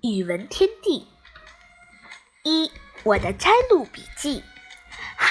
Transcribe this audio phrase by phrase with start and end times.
[0.00, 1.06] 语文天地
[2.42, 2.70] 一，
[3.02, 4.42] 我的摘录笔记。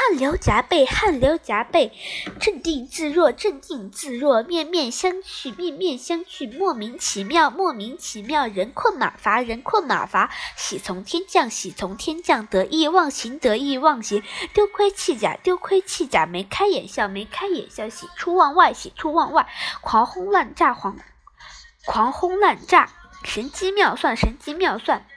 [0.07, 1.91] 汗流浃背，汗流浃背，
[2.39, 14.21] 镇定自若，镇定自若，面面相觑，面面相觑，莫名其妙，莫名其妙，人困马乏，人困马乏，喜从天降，喜从天降，得意忘形，得意忘形，
[14.53, 19.47] 丢盔弃甲，丢盔弃甲，眉开眼笑，眉开眼笑，喜出望外，喜出望外，
[19.81, 20.95] 狂轰滥炸，狂
[21.83, 22.91] 狂轰滥炸，
[23.23, 25.07] 神机妙算，神机妙算。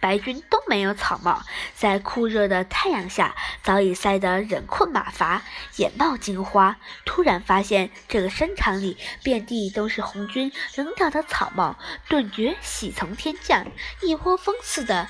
[0.00, 1.42] 白军都没有草帽，
[1.74, 5.42] 在酷热的太阳下，早已晒得人困马乏，
[5.76, 6.76] 眼冒金花。
[7.04, 11.76] 突然发现这个山场里遍地都是红军扔掉的草帽，
[12.08, 13.66] 顿觉喜从天降，
[14.02, 15.08] 一窝蜂似的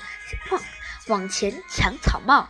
[0.51, 0.61] 往
[1.07, 2.49] 往前抢草帽。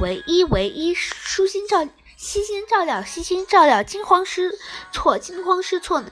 [0.00, 1.86] 唯一唯一，舒心照。
[2.20, 4.58] 悉心照料，悉心照料，惊慌失
[4.92, 6.04] 措，惊慌失措，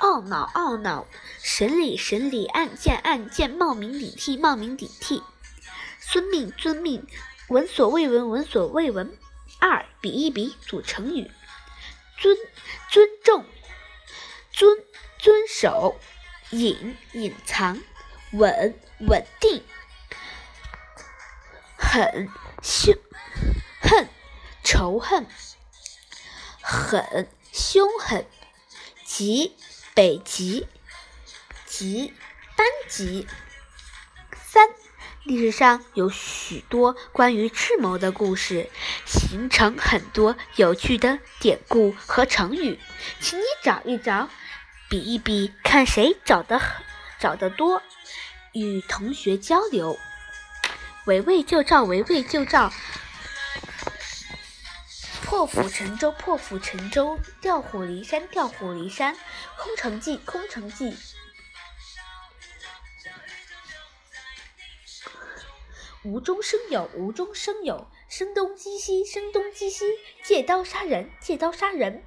[0.00, 1.06] 懊恼，懊恼，
[1.40, 5.22] 审理，审理，案件，案件，冒名顶替，冒名顶替，
[6.00, 7.06] 遵命，遵命，
[7.46, 9.16] 闻所未闻，闻所未闻。
[9.60, 11.30] 二，比一比，组成语：
[12.18, 12.36] 尊，
[12.90, 13.44] 尊重，
[14.50, 14.76] 遵，
[15.16, 15.96] 遵守，
[16.50, 17.80] 隐，隐藏，
[18.32, 19.62] 稳，稳定，
[21.76, 22.28] 狠，
[22.60, 22.92] 凶，
[23.80, 24.08] 恨，
[24.62, 25.26] 仇恨。
[26.60, 28.24] 狠，凶狠，
[29.04, 29.56] 极，
[29.94, 30.66] 北极，
[31.66, 32.14] 极，
[32.56, 33.26] 班级。
[34.44, 34.68] 三，
[35.24, 38.70] 历史上有许多关于智谋的故事，
[39.04, 42.78] 形成很多有趣的典故和成语，
[43.20, 44.28] 请你找一找，
[44.88, 46.60] 比一比，看谁找的
[47.18, 47.82] 找得多，
[48.52, 49.98] 与同学交流。
[51.06, 52.72] 围魏救赵，围魏救赵。
[55.32, 59.14] 破釜沉舟，破釜沉舟；调虎离山，调虎离山；
[59.56, 60.92] 空城计，空城计；
[66.04, 69.86] 无中生有，无中生有；声东击西，声东击西；
[70.22, 72.02] 借刀杀人，借刀杀人；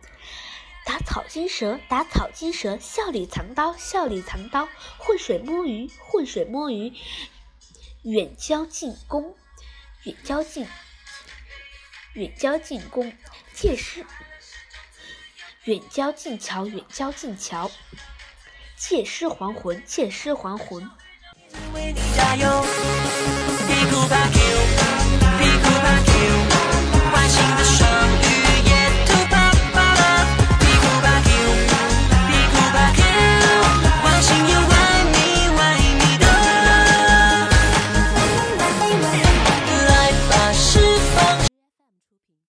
[0.86, 4.68] 打草惊蛇，打草惊蛇；笑里藏刀，笑里藏刀；
[5.00, 6.94] 浑水摸鱼，浑水摸鱼；
[8.04, 9.36] 远交近攻，
[10.04, 10.68] 远交近。
[12.16, 13.12] 远交近攻，
[13.54, 14.02] 借尸；
[15.66, 17.70] 远交近桥，远交近桥；
[18.78, 20.90] 借尸还魂，借尸还魂。